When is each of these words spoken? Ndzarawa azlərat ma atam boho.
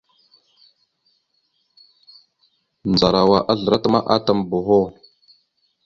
Ndzarawa 2.91 3.39
azlərat 3.51 3.85
ma 3.93 3.99
atam 4.15 4.39
boho. 4.49 4.79